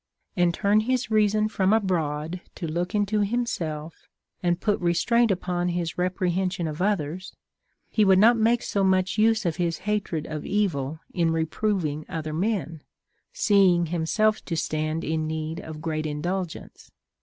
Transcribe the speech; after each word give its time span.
and 0.35 0.51
turn 0.51 0.79
his 0.79 1.11
reason 1.11 1.47
from 1.47 1.71
abroad 1.71 2.41
to 2.55 2.67
look 2.67 2.95
into 2.95 3.19
himself, 3.19 4.07
and 4.41 4.59
put 4.59 4.79
restraint 4.79 5.29
upon 5.29 5.69
his 5.69 5.95
reprehension 5.95 6.67
of 6.67 6.81
others, 6.81 7.35
he 7.87 8.03
would 8.03 8.17
not 8.17 8.35
58 8.35 8.35
CONCERNING 8.35 8.51
THE 8.57 8.63
CURE 8.63 8.81
OF 8.81 8.87
ANGER. 8.87 8.95
make 8.95 8.97
so 8.97 8.97
much 8.97 9.17
use 9.19 9.45
of 9.45 9.55
his 9.57 9.77
hatred 9.85 10.25
of 10.25 10.43
evil 10.43 10.99
in 11.13 11.29
reprovii.g 11.29 12.05
other 12.09 12.33
men, 12.33 12.81
seeing 13.31 13.85
himself 13.85 14.43
to 14.45 14.57
stand 14.57 15.03
in 15.03 15.27
need 15.27 15.59
of 15.59 15.81
great 15.83 16.07
indulgence. 16.07 16.89